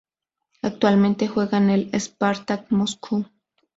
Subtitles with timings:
[0.63, 3.27] Actualmente juega en el Spartak Moscú.